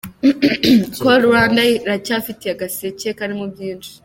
Call 1.01 1.19
Rwanda 1.27 1.61
iracyabafitiye 1.67 2.51
agaseke 2.53 3.07
karimo 3.19 3.45
byinshi. 3.53 3.91